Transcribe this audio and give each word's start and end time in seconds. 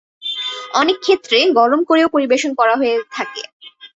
অনেকক্ষেত্রে 0.73 1.37
গরম 1.59 1.81
করেও 1.89 2.07
পরিবেশন 2.15 2.51
করা 2.59 2.75
হয়ে 2.75 2.95
থাকে। 3.15 3.41